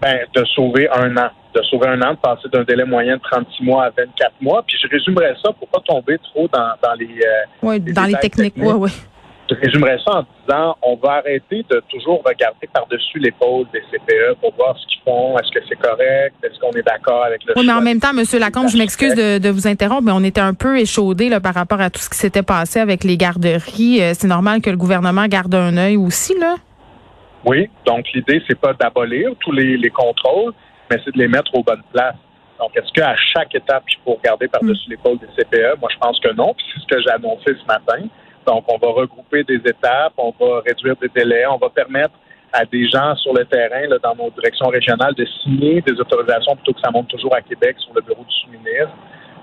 Ben, 0.00 0.18
de 0.34 0.44
sauver 0.44 0.88
un 0.90 1.16
an. 1.16 1.28
De 1.54 1.62
sauver 1.62 1.88
un 1.88 2.00
an, 2.02 2.12
de 2.12 2.18
passer 2.18 2.48
d'un 2.52 2.62
délai 2.62 2.84
moyen 2.84 3.16
de 3.16 3.22
36 3.22 3.64
mois 3.64 3.84
à 3.86 3.90
24 3.90 4.32
mois. 4.40 4.62
Puis 4.66 4.76
je 4.80 4.88
résumerais 4.88 5.34
ça 5.42 5.50
pour 5.52 5.66
pas 5.68 5.80
tomber 5.84 6.18
trop 6.18 6.46
dans, 6.52 6.70
dans 6.82 6.94
les. 6.94 7.06
euh, 7.06 7.44
Oui, 7.62 7.82
Les 7.84 7.92
dans 7.92 8.02
les 8.02 8.08
détails 8.08 8.20
techniques. 8.30 8.54
techniques. 8.54 8.74
Oui, 8.74 8.78
oui. 8.78 8.90
Je 9.50 9.54
résumerais 9.56 9.98
ça 10.04 10.18
en 10.18 10.24
disant 10.46 10.76
on 10.82 10.96
va 10.96 11.14
arrêter 11.14 11.64
de 11.70 11.82
toujours 11.88 12.22
regarder 12.24 12.68
par-dessus 12.72 13.18
l'épaule 13.18 13.66
des 13.72 13.80
CPE 13.90 14.38
pour 14.40 14.54
voir 14.54 14.76
ce 14.78 14.86
qu'ils 14.86 15.00
font. 15.04 15.38
Est-ce 15.38 15.50
que 15.52 15.64
c'est 15.68 15.76
correct? 15.76 16.34
Est-ce 16.42 16.58
qu'on 16.58 16.72
est 16.72 16.82
d'accord 16.82 17.24
avec 17.24 17.44
le 17.44 17.54
Oui, 17.56 17.66
mais 17.66 17.72
en 17.72 17.80
même 17.80 18.00
temps, 18.00 18.12
Monsieur 18.12 18.38
Lacombe, 18.38 18.68
je 18.68 18.76
m'excuse 18.78 19.14
de, 19.14 19.38
de 19.38 19.48
vous 19.48 19.66
interrompre, 19.66 20.02
mais 20.02 20.12
on 20.12 20.22
était 20.24 20.40
un 20.40 20.54
peu 20.54 20.78
échaudé 20.78 21.28
là, 21.28 21.40
par 21.40 21.54
rapport 21.54 21.80
à 21.80 21.90
tout 21.90 22.00
ce 22.00 22.10
qui 22.10 22.18
s'était 22.18 22.42
passé 22.42 22.80
avec 22.80 23.04
les 23.04 23.16
garderies. 23.16 24.02
Euh, 24.02 24.12
C'est 24.14 24.28
normal 24.28 24.60
que 24.60 24.70
le 24.70 24.76
gouvernement 24.76 25.26
garde 25.26 25.54
un 25.54 25.76
œil 25.76 25.96
aussi, 25.96 26.38
là? 26.38 26.56
Oui, 27.44 27.70
donc 27.86 28.04
l'idée, 28.14 28.42
c'est 28.48 28.58
pas 28.58 28.72
d'abolir 28.74 29.30
tous 29.40 29.52
les, 29.52 29.76
les 29.76 29.90
contrôles, 29.90 30.52
mais 30.90 30.98
c'est 31.04 31.14
de 31.14 31.18
les 31.18 31.28
mettre 31.28 31.54
aux 31.54 31.62
bonnes 31.62 31.82
places. 31.92 32.16
Donc, 32.58 32.76
est-ce 32.76 32.92
qu'à 32.92 33.14
chaque 33.16 33.54
étape, 33.54 33.84
il 33.88 33.98
faut 34.04 34.14
regarder 34.14 34.48
par-dessus 34.48 34.90
l'épaule 34.90 35.18
des 35.18 35.28
CPE? 35.36 35.78
Moi, 35.80 35.88
je 35.92 35.98
pense 35.98 36.18
que 36.18 36.32
non. 36.34 36.52
Puis 36.54 36.66
c'est 36.74 36.80
ce 36.82 36.86
que 36.88 37.00
j'ai 37.00 37.10
annoncé 37.10 37.44
ce 37.46 37.64
matin. 37.66 38.04
Donc, 38.46 38.64
on 38.68 38.78
va 38.78 38.92
regrouper 38.92 39.44
des 39.44 39.56
étapes, 39.56 40.12
on 40.16 40.32
va 40.40 40.60
réduire 40.66 40.96
des 40.96 41.08
délais, 41.08 41.46
on 41.46 41.58
va 41.58 41.68
permettre 41.68 42.14
à 42.52 42.64
des 42.64 42.88
gens 42.88 43.14
sur 43.16 43.34
le 43.34 43.44
terrain, 43.44 43.86
là, 43.88 43.98
dans 44.02 44.14
nos 44.14 44.30
directions 44.30 44.68
régionales, 44.68 45.14
de 45.14 45.26
signer 45.42 45.82
des 45.82 45.92
autorisations 46.00 46.56
plutôt 46.56 46.72
que 46.72 46.80
ça 46.80 46.90
monte 46.90 47.08
toujours 47.08 47.34
à 47.34 47.42
Québec 47.42 47.76
sur 47.78 47.92
le 47.94 48.00
bureau 48.00 48.24
du 48.24 48.34
sous-ministre. 48.40 48.92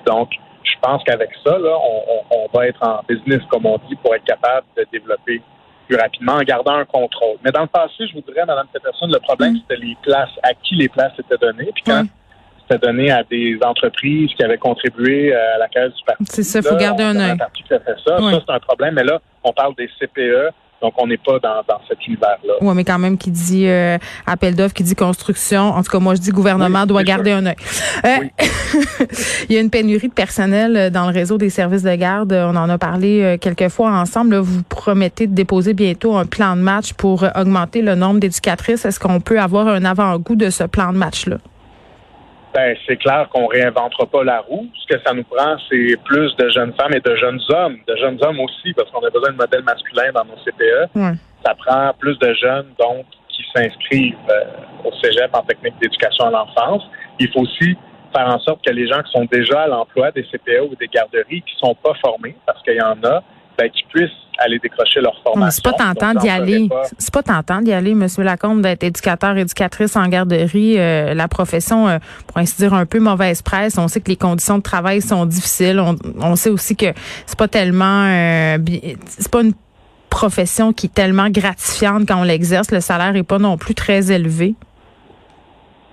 Donc, 0.08 0.32
je 0.64 0.74
pense 0.82 1.04
qu'avec 1.04 1.30
ça, 1.46 1.58
là, 1.58 1.78
on, 1.78 2.04
on- 2.14 2.38
on 2.46 2.58
va 2.58 2.68
être 2.68 2.82
en 2.82 3.02
business, 3.08 3.42
comme 3.50 3.66
on 3.68 3.78
dit, 3.88 3.96
pour 3.98 4.16
être 4.16 4.24
capable 4.26 4.66
de 4.76 4.86
développer 4.92 5.42
plus 5.88 5.98
rapidement 5.98 6.34
en 6.34 6.42
gardant 6.42 6.74
un 6.78 6.86
contrôle. 6.86 7.38
Mais 7.44 7.52
dans 7.52 7.62
le 7.62 7.68
passé, 7.68 8.08
je 8.08 8.14
voudrais, 8.14 8.44
Mme 8.44 8.66
Peterson, 8.74 9.06
le 9.08 9.20
problème, 9.20 9.54
Mm. 9.54 9.58
c'était 9.70 9.86
les 9.86 9.96
places, 10.02 10.32
à 10.42 10.54
qui 10.56 10.74
les 10.76 10.90
places 10.90 11.14
étaient 11.20 11.38
données. 11.38 11.70
Puis 11.76 11.84
quand. 11.86 12.04
C'était 12.68 12.86
donné 12.86 13.12
à 13.12 13.24
des 13.24 13.58
entreprises 13.64 14.32
qui 14.36 14.44
avaient 14.44 14.58
contribué 14.58 15.34
euh, 15.34 15.56
à 15.56 15.58
la 15.60 15.68
caisse 15.68 15.94
du 15.94 16.04
parti. 16.06 16.24
C'est 16.28 16.44
ça, 16.44 16.62
faut 16.62 16.76
là, 16.76 16.80
garder 16.80 17.04
un 17.04 17.16
œil. 17.20 17.38
parti 17.38 17.64
qui 17.64 17.74
a 17.74 17.80
fait 17.80 17.96
ça. 18.06 18.18
Ça, 18.18 18.42
c'est 18.46 18.54
un 18.54 18.60
problème. 18.60 18.96
Mais 18.96 19.04
là, 19.04 19.20
on 19.44 19.54
parle 19.54 19.76
des 19.76 19.88
CPE, 20.00 20.52
donc 20.82 20.94
on 20.98 21.08
n'est 21.08 21.18
pas 21.18 21.38
dans, 21.40 21.62
dans 21.68 21.80
cet 21.88 22.06
univers-là. 22.08 22.54
Oui, 22.62 22.74
mais 22.76 22.84
quand 22.84 22.98
même, 22.98 23.18
qui 23.18 23.30
dit 23.30 23.68
euh, 23.68 23.98
appel 24.26 24.56
d'offres, 24.56 24.74
qui 24.74 24.84
dit 24.84 24.96
construction. 24.96 25.62
En 25.62 25.84
tout 25.84 25.92
cas, 25.92 26.00
moi, 26.00 26.16
je 26.16 26.22
dis 26.22 26.32
gouvernement 26.32 26.82
Oui, 26.82 26.88
doit 26.88 27.04
garder 27.04 27.32
un 27.32 27.46
œil. 27.46 27.56
Euh, 28.06 28.10
Oui. 28.22 28.30
il 29.50 29.56
y 29.56 29.58
a 29.58 29.62
une 29.62 29.70
pénurie 29.70 30.08
de 30.10 30.14
personnel 30.14 30.92
dans 30.92 31.06
le 31.06 31.14
réseau 31.14 31.38
des 31.38 31.50
services 31.52 31.84
de 31.84 31.96
garde. 31.96 32.34
On 32.34 32.56
en 32.56 32.70
a 32.70 32.78
parlé 32.78 33.38
quelques 33.40 33.70
fois 33.70 33.92
ensemble. 33.92 34.38
Vous 34.38 34.64
promettez 34.64 35.28
de 35.28 35.36
déposer 35.36 35.74
bientôt 35.74 36.16
un 36.16 36.26
plan 36.26 36.56
de 36.56 36.62
match 36.62 36.94
pour 36.94 37.26
augmenter 37.36 37.82
le 37.82 37.96
nombre 37.96 38.20
d'éducatrices. 38.20 38.86
Est-ce 38.86 39.00
qu'on 39.00 39.20
peut 39.22 39.40
avoir 39.40 39.68
un 39.68 39.86
avant-goût 39.86 40.36
de 40.36 40.50
ce 40.50 40.64
plan 40.64 40.92
de 40.92 40.98
match-là? 40.98 41.38
Ben, 42.56 42.74
c'est 42.88 42.96
clair 42.96 43.28
qu'on 43.34 43.48
réinventera 43.48 44.06
pas 44.06 44.24
la 44.24 44.40
roue. 44.40 44.66
Ce 44.82 44.96
que 44.96 45.02
ça 45.06 45.14
nous 45.14 45.26
prend, 45.26 45.58
c'est 45.70 45.98
plus 46.06 46.34
de 46.38 46.48
jeunes 46.48 46.74
femmes 46.80 46.94
et 46.94 47.02
de 47.02 47.16
jeunes 47.18 47.42
hommes. 47.50 47.80
De 47.86 47.98
jeunes 47.98 48.18
hommes 48.24 48.40
aussi, 48.40 48.74
parce 48.74 48.90
qu'on 48.92 49.06
a 49.06 49.10
besoin 49.10 49.32
de 49.32 49.36
modèles 49.36 49.64
masculins 49.64 50.14
dans 50.14 50.24
nos 50.24 50.38
CPE. 50.38 50.96
Ouais. 50.96 51.12
Ça 51.46 51.54
prend 51.54 51.92
plus 52.00 52.18
de 52.18 52.34
jeunes, 52.34 52.68
donc, 52.80 53.06
qui 53.28 53.44
s'inscrivent 53.54 54.16
euh, 54.30 54.86
au 54.86 54.92
cégep 55.04 55.36
en 55.36 55.42
technique 55.42 55.74
d'éducation 55.82 56.28
à 56.28 56.32
l'enfance. 56.32 56.84
Il 57.20 57.30
faut 57.34 57.42
aussi 57.42 57.76
faire 58.16 58.28
en 58.34 58.40
sorte 58.40 58.66
que 58.66 58.72
les 58.72 58.88
gens 58.88 59.04
qui 59.04 59.12
sont 59.12 59.26
déjà 59.30 59.64
à 59.64 59.68
l'emploi 59.68 60.12
des 60.12 60.24
CPE 60.24 60.72
ou 60.72 60.76
des 60.76 60.88
garderies, 60.88 61.42
qui 61.42 61.56
sont 61.58 61.76
pas 61.76 61.94
formés, 61.96 62.38
parce 62.46 62.64
qu'il 62.64 62.76
y 62.76 62.82
en 62.82 63.04
a, 63.04 63.22
ben, 63.58 63.70
qui 63.70 63.84
puissent 63.90 64.10
aller 64.38 64.60
décrocher 64.60 65.02
leur 65.02 65.16
formation. 65.22 65.62
C'est 65.64 65.64
pas 65.64 65.94
tentant 65.94 66.14
d'y 66.14 66.30
aller. 66.30 66.70
C'est 66.98 67.14
pas 67.14 67.24
tentant 67.24 67.62
d'y 67.62 67.72
aller, 67.72 67.96
Monsieur 67.96 68.24
Lacombe, 68.24 68.62
d'être 68.62 68.84
éducateur, 68.84 69.38
éducatrice 69.38 69.96
en 69.96 70.08
garderie. 70.08 70.76
Euh, 70.78 71.14
la 71.14 71.28
profession, 71.28 71.88
euh, 71.88 72.00
pour 72.28 72.38
ainsi 72.38 72.56
dire, 72.58 72.74
un 72.74 72.86
peu 72.86 73.00
mauvaise 73.00 73.42
presse. 73.42 73.78
On 73.78 73.88
sait 73.88 74.02
que 74.02 74.10
les 74.10 74.18
conditions 74.18 74.58
de 74.58 74.64
travail 74.64 75.02
sont 75.02 75.26
difficiles. 75.26 75.80
On, 75.80 75.96
on 76.20 76.36
sait 76.36 76.50
aussi 76.50 76.76
que 76.76 76.88
c'est 77.26 77.38
pas 77.38 77.48
tellement, 77.48 78.06
euh, 78.08 78.58
c'est 79.08 79.32
pas 79.32 79.42
une 79.42 79.54
profession 80.10 80.74
qui 80.74 80.88
est 80.88 80.94
tellement 80.94 81.30
gratifiante 81.30 82.08
quand 82.08 82.20
on 82.20 82.24
l'exerce. 82.24 82.72
Le 82.72 82.82
salaire 82.82 83.16
est 83.16 83.24
pas 83.24 83.40
non 83.40 83.58
plus 83.58 83.76
très 83.76 84.12
élevé. 84.12 84.56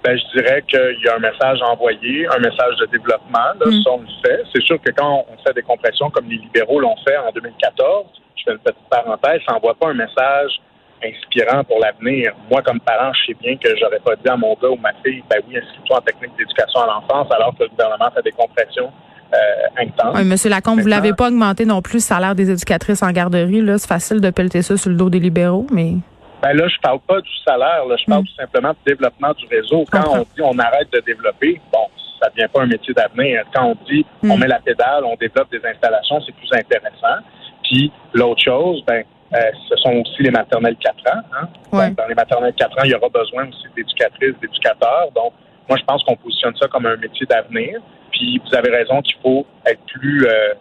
Ben, 0.04 0.18
je 0.18 0.38
dirais 0.40 0.62
qu'il 0.66 0.98
y 1.04 1.08
a 1.08 1.16
un 1.16 1.20
message 1.20 1.60
envoyé, 1.62 2.26
un 2.26 2.38
message 2.38 2.76
de 2.80 2.86
développement. 2.86 3.54
Là, 3.60 3.66
Mm. 3.66 3.82
Ça, 3.82 3.90
on 3.92 4.00
le 4.00 4.06
fait. 4.24 4.42
C'est 4.52 4.62
sûr 4.62 4.80
que 4.80 4.90
quand 4.90 5.24
on 5.28 5.36
fait 5.46 5.54
des 5.54 5.62
compressions 5.62 6.10
comme 6.10 6.28
les 6.28 6.36
libéraux 6.38 6.80
l'ont 6.80 6.96
fait 7.06 7.16
en 7.16 7.30
2014, 7.32 8.06
je 8.36 8.42
fais 8.44 8.52
une 8.52 8.58
petite 8.58 8.88
parenthèse, 8.90 9.40
ça 9.46 9.54
n'envoie 9.54 9.74
pas 9.74 9.90
un 9.90 9.94
message 9.94 10.60
inspirant 11.04 11.64
pour 11.64 11.78
l'avenir. 11.80 12.32
Moi, 12.50 12.62
comme 12.62 12.80
parent, 12.80 13.12
je 13.12 13.26
sais 13.32 13.38
bien 13.40 13.56
que 13.56 13.68
j'aurais 13.76 13.98
pas 14.00 14.14
dit 14.16 14.28
à 14.28 14.36
mon 14.36 14.54
gars 14.60 14.68
ou 14.68 14.76
ma 14.76 14.92
fille, 15.04 15.22
ben 15.28 15.40
oui, 15.48 15.56
inscris-toi 15.56 15.98
en 15.98 16.00
technique 16.00 16.36
d'éducation 16.36 16.80
à 16.80 16.86
l'enfance, 16.86 17.28
alors 17.32 17.54
que 17.56 17.64
le 17.64 17.68
gouvernement 17.70 18.10
fait 18.14 18.22
des 18.22 18.32
compressions 18.32 18.90
euh, 19.34 19.82
intenses. 19.82 20.24
Monsieur 20.24 20.50
Lacombe, 20.50 20.80
vous 20.80 20.88
l'avez 20.88 21.12
pas 21.12 21.28
augmenté 21.28 21.64
non 21.64 21.80
plus 21.82 21.94
le 21.94 22.00
salaire 22.00 22.34
des 22.34 22.50
éducatrices 22.50 23.02
en 23.02 23.10
garderie. 23.10 23.60
Là, 23.60 23.78
c'est 23.78 23.88
facile 23.88 24.20
de 24.20 24.30
pelleter 24.30 24.62
ça 24.62 24.76
sur 24.76 24.90
le 24.90 24.96
dos 24.96 25.10
des 25.10 25.20
libéraux, 25.20 25.66
mais 25.72 25.94
Ben 26.42 26.54
là, 26.54 26.66
je 26.68 26.78
parle 26.80 26.98
pas 27.00 27.20
du 27.20 27.30
salaire, 27.46 27.84
là, 27.86 27.96
je 27.96 28.04
parle 28.06 28.22
Mm. 28.22 28.26
tout 28.26 28.34
simplement 28.34 28.70
du 28.72 28.78
développement 28.92 29.32
du 29.32 29.46
réseau. 29.46 29.84
Quand 29.90 30.04
on 30.18 30.22
dit 30.22 30.42
on 30.42 30.58
arrête 30.58 30.92
de 30.92 31.00
développer, 31.00 31.60
bon, 31.72 31.86
ça 32.20 32.28
devient 32.30 32.48
pas 32.52 32.62
un 32.62 32.66
métier 32.66 32.92
d'avenir. 32.94 33.44
Quand 33.54 33.66
on 33.66 33.76
dit 33.88 34.04
on 34.24 34.36
Mm. 34.36 34.40
met 34.40 34.48
la 34.48 34.58
pédale, 34.60 35.04
on 35.04 35.14
développe 35.16 35.50
des 35.50 35.64
installations, 35.64 36.20
c'est 36.26 36.34
plus 36.34 36.50
intéressant. 36.52 37.22
Puis 37.62 37.92
l'autre 38.12 38.42
chose, 38.42 38.82
ben, 38.86 39.04
euh, 39.34 39.38
ce 39.68 39.76
sont 39.76 39.92
aussi 39.94 40.22
les 40.22 40.30
maternelles 40.30 40.76
4 40.76 40.96
ans. 41.16 41.20
Hein? 41.32 41.48
Ouais. 41.72 41.86
Donc, 41.88 41.96
dans 41.98 42.06
les 42.08 42.14
maternelles 42.14 42.54
4 42.54 42.72
ans, 42.78 42.82
il 42.84 42.90
y 42.90 42.94
aura 42.94 43.08
besoin 43.08 43.48
aussi 43.48 43.66
d'éducatrices, 43.76 44.34
d'éducateurs. 44.42 45.10
Donc, 45.14 45.32
moi, 45.68 45.78
je 45.78 45.84
pense 45.84 46.02
qu'on 46.04 46.16
positionne 46.16 46.54
ça 46.60 46.66
comme 46.68 46.84
un 46.86 46.96
métier 46.96 47.24
d'avenir. 47.26 47.78
Puis 48.10 48.20
puis 48.22 48.42
vous 48.46 48.54
avez 48.54 48.70
raison 48.70 49.00
qu'il 49.00 49.16
faut 49.22 49.46
être 49.66 49.80
plus 49.86 50.26
euh, 50.26 50.52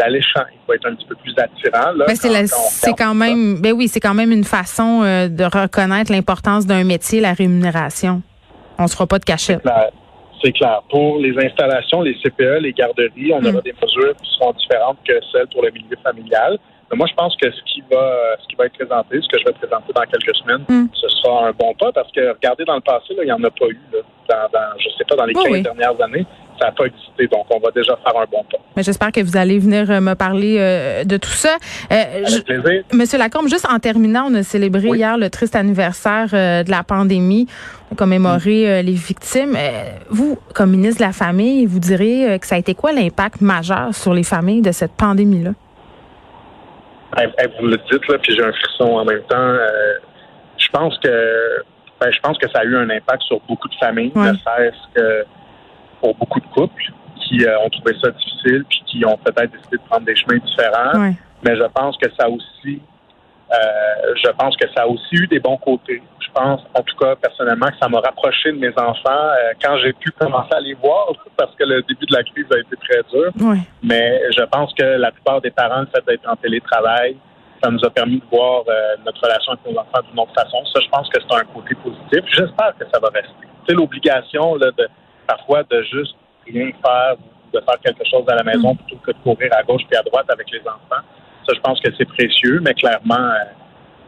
alléchant, 0.00 0.42
il 0.52 0.58
faut 0.66 0.72
être 0.72 0.86
un 0.86 0.94
petit 0.94 1.06
peu 1.06 1.14
plus 1.16 1.34
attirant. 1.36 1.92
Là, 1.92 2.06
ben, 2.06 2.16
c'est 2.16 2.94
quand, 2.94 3.14
même, 3.14 3.60
ben 3.60 3.72
oui, 3.72 3.88
c'est 3.88 4.00
quand 4.00 4.14
même 4.14 4.32
une 4.32 4.44
façon 4.44 5.02
euh, 5.02 5.28
de 5.28 5.44
reconnaître 5.44 6.10
l'importance 6.12 6.66
d'un 6.66 6.84
métier, 6.84 7.20
la 7.20 7.32
rémunération. 7.32 8.22
On 8.78 8.86
se 8.86 8.94
fera 8.94 9.06
pas 9.06 9.18
de 9.18 9.24
cachette. 9.24 9.62
C'est 10.42 10.52
clair. 10.52 10.82
Pour 10.90 11.18
les 11.18 11.36
installations, 11.38 12.02
les 12.02 12.14
CPE, 12.14 12.60
les 12.62 12.72
garderies, 12.72 13.32
on 13.32 13.44
aura 13.44 13.58
mm. 13.58 13.62
des 13.62 13.74
mesures 13.80 14.14
qui 14.20 14.30
seront 14.34 14.52
différentes 14.52 14.98
que 15.06 15.14
celles 15.30 15.46
pour 15.52 15.62
le 15.62 15.70
milieu 15.70 15.96
familial. 16.02 16.58
Mais 16.90 16.96
moi, 16.96 17.06
je 17.08 17.14
pense 17.14 17.36
que 17.36 17.50
ce 17.50 17.62
qui 17.72 17.80
va, 17.90 18.36
ce 18.42 18.48
qui 18.48 18.56
va 18.56 18.66
être 18.66 18.74
présenté, 18.74 19.20
ce 19.22 19.28
que 19.28 19.38
je 19.38 19.44
vais 19.44 19.52
présenter 19.52 19.92
dans 19.94 20.02
quelques 20.02 20.36
semaines, 20.36 20.64
mm. 20.68 20.88
ce 20.94 21.08
sera 21.08 21.46
un 21.46 21.52
bon 21.52 21.72
pas 21.74 21.92
parce 21.92 22.10
que 22.10 22.32
regardez 22.34 22.64
dans 22.64 22.74
le 22.74 22.80
passé, 22.80 23.14
là, 23.14 23.22
il 23.22 23.26
n'y 23.26 23.32
en 23.32 23.44
a 23.44 23.50
pas 23.50 23.66
eu. 23.66 23.80
Là, 23.92 24.00
dans, 24.28 24.48
dans, 24.52 24.78
je 24.78 24.88
sais 24.96 25.04
pas, 25.08 25.16
dans 25.16 25.24
les 25.24 25.34
15 25.34 25.62
dernières 25.62 26.00
années 26.02 26.26
ça 26.62 26.66
n'a 26.66 26.72
pas 26.72 26.84
existé. 26.86 27.26
Donc, 27.26 27.46
on 27.50 27.58
va 27.58 27.70
déjà 27.70 27.96
faire 27.96 28.20
un 28.20 28.26
bon 28.30 28.44
pas. 28.50 28.58
Mais 28.76 28.82
j'espère 28.82 29.12
que 29.12 29.20
vous 29.20 29.36
allez 29.36 29.58
venir 29.58 29.90
euh, 29.90 30.00
me 30.00 30.14
parler 30.14 30.56
euh, 30.58 31.04
de 31.04 31.16
tout 31.16 31.30
ça. 31.30 31.56
Euh, 31.90 32.24
Avec 32.24 32.44
plaisir. 32.44 32.84
Monsieur 32.92 33.18
Lacombe, 33.18 33.48
juste 33.48 33.66
en 33.68 33.78
terminant, 33.78 34.26
on 34.28 34.34
a 34.34 34.42
célébré 34.42 34.88
hier 34.88 35.18
le 35.18 35.30
triste 35.30 35.56
anniversaire 35.56 36.28
de 36.30 36.70
la 36.70 36.82
pandémie. 36.82 37.46
On 37.90 37.94
a 37.94 37.96
commémoré 37.96 38.82
les 38.82 38.92
victimes. 38.92 39.56
vous, 40.08 40.38
comme 40.54 40.70
ministre 40.70 41.00
de 41.00 41.06
la 41.06 41.12
Famille, 41.12 41.66
vous 41.66 41.78
direz 41.78 42.38
que 42.38 42.46
ça 42.46 42.54
a 42.54 42.58
été 42.58 42.74
quoi 42.74 42.92
l'impact 42.92 43.40
majeur 43.40 43.94
sur 43.94 44.14
les 44.14 44.22
familles 44.22 44.62
de 44.62 44.72
cette 44.72 44.92
pandémie-là? 44.92 45.50
vous 47.60 47.66
le 47.66 47.76
dites, 47.90 48.08
là, 48.08 48.18
puis 48.22 48.34
j'ai 48.34 48.42
un 48.42 48.52
frisson 48.52 48.84
en 48.84 49.04
même 49.04 49.22
temps. 49.28 49.56
je 50.56 50.68
pense 50.68 50.98
que 51.00 51.62
ben, 52.02 52.12
je 52.12 52.18
pense 52.20 52.36
que 52.36 52.48
ça 52.50 52.60
a 52.60 52.64
eu 52.64 52.76
un 52.76 52.90
impact 52.90 53.22
sur 53.22 53.40
beaucoup 53.48 53.68
de 53.68 53.74
familles, 53.76 54.12
ne 54.16 54.34
serait-ce 54.34 54.94
que 54.94 55.24
pour 56.00 56.16
beaucoup 56.16 56.40
de 56.40 56.46
couples 56.46 56.92
qui 57.20 57.44
euh, 57.44 57.60
ont 57.60 57.70
trouvé 57.70 57.94
ça 58.02 58.10
difficile 58.10 58.64
puis 58.68 58.82
qui 58.86 59.04
ont 59.06 59.16
peut-être 59.18 59.52
décidé 59.52 59.76
de 59.76 59.88
prendre 59.88 60.04
des 60.04 60.16
chemins 60.16 60.38
différents. 60.38 61.14
Mais 61.44 61.56
je 61.56 61.64
pense 61.72 61.96
que 61.98 62.08
ça 62.18 62.28
aussi, 62.28 62.80
euh, 63.52 64.14
je 64.24 64.30
pense 64.30 64.56
que 64.56 64.68
ça 64.74 64.82
a 64.82 64.86
aussi 64.86 65.14
eu 65.14 65.28
des 65.28 65.38
bons 65.38 65.56
côtés. 65.58 66.02
Je 66.18 66.28
pense, 66.34 66.60
en 66.74 66.82
tout 66.82 66.96
cas, 66.96 67.14
personnellement, 67.14 67.66
que 67.66 67.78
ça 67.80 67.88
m'a 67.88 68.00
rapproché 68.00 68.50
de 68.50 68.58
mes 68.58 68.72
enfants 68.76 68.96
euh, 69.06 69.52
quand 69.62 69.76
j'ai 69.78 69.92
pu 69.92 70.10
commencer 70.10 70.54
à 70.54 70.60
les 70.60 70.74
voir, 70.74 71.12
parce 71.36 71.54
que 71.54 71.62
le 71.62 71.82
début 71.82 72.06
de 72.06 72.16
la 72.16 72.24
crise 72.24 72.46
a 72.50 72.58
été 72.58 72.76
très 72.76 73.02
dur. 73.12 73.30
Mais 73.82 74.20
je 74.36 74.42
pense 74.44 74.74
que 74.74 74.82
la 74.82 75.12
plupart 75.12 75.40
des 75.40 75.52
parents, 75.52 75.80
le 75.80 75.86
fait 75.86 76.04
d'être 76.04 76.28
en 76.28 76.34
télétravail, 76.34 77.16
ça 77.62 77.70
nous 77.70 77.84
a 77.84 77.90
permis 77.90 78.18
de 78.18 78.24
voir 78.30 78.64
notre 79.06 79.22
relation 79.22 79.52
avec 79.52 79.64
nos 79.66 79.78
enfants 79.78 80.00
d'une 80.08 80.18
autre 80.18 80.34
façon. 80.34 80.58
Ça, 80.66 80.80
je 80.82 80.88
pense 80.88 81.08
que 81.08 81.20
c'est 81.20 81.36
un 81.36 81.44
côté 81.44 81.74
positif. 81.76 82.20
J'espère 82.26 82.74
que 82.78 82.84
ça 82.92 82.98
va 83.00 83.08
rester. 83.08 83.46
C'est 83.68 83.74
l'obligation 83.74 84.56
de 84.56 84.88
parfois 85.26 85.62
de 85.64 85.82
juste 85.82 86.16
rien 86.46 86.70
faire 86.84 87.16
ou 87.18 87.56
de 87.56 87.62
faire 87.64 87.78
quelque 87.84 88.04
chose 88.08 88.24
à 88.28 88.34
la 88.34 88.42
maison 88.42 88.74
mm. 88.74 88.76
plutôt 88.78 89.02
que 89.04 89.12
de 89.12 89.18
courir 89.22 89.50
à 89.56 89.62
gauche 89.62 89.82
et 89.90 89.96
à 89.96 90.02
droite 90.02 90.26
avec 90.28 90.50
les 90.50 90.60
enfants. 90.60 91.02
Ça, 91.46 91.54
je 91.54 91.60
pense 91.60 91.80
que 91.80 91.90
c'est 91.96 92.04
précieux, 92.04 92.60
mais 92.62 92.74
clairement, 92.74 93.14
euh, 93.14 93.44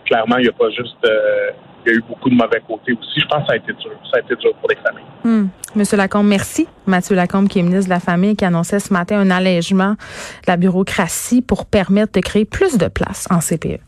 clairement, 0.04 0.36
il 0.38 0.42
n'y 0.42 0.48
a 0.48 0.52
pas 0.52 0.70
juste 0.70 1.04
euh, 1.04 1.50
il 1.84 1.92
y 1.92 1.94
a 1.94 1.98
eu 1.98 2.02
beaucoup 2.08 2.30
de 2.30 2.34
mauvais 2.34 2.62
côtés 2.66 2.92
aussi. 2.92 3.20
Je 3.20 3.26
pense 3.26 3.42
que 3.42 3.46
ça 3.48 3.52
a 3.52 3.56
été 3.56 3.72
dur. 3.72 3.92
Ça 4.10 4.18
a 4.18 4.20
été 4.20 4.36
dur 4.36 4.54
pour 4.60 4.68
les 4.68 4.76
familles. 4.76 5.04
Mm. 5.24 5.48
Monsieur 5.76 5.96
Lacombe, 5.96 6.26
merci. 6.26 6.66
Mathieu 6.86 7.16
Lacombe, 7.16 7.48
qui 7.48 7.58
est 7.58 7.62
ministre 7.62 7.86
de 7.86 7.90
la 7.90 8.00
Famille, 8.00 8.36
qui 8.36 8.44
annonçait 8.44 8.78
ce 8.78 8.92
matin 8.92 9.18
un 9.18 9.30
allègement 9.30 9.92
de 9.92 10.46
la 10.46 10.56
bureaucratie 10.56 11.42
pour 11.42 11.66
permettre 11.66 12.12
de 12.12 12.20
créer 12.20 12.44
plus 12.44 12.78
de 12.78 12.88
places 12.88 13.26
en 13.30 13.40
CPE. 13.40 13.80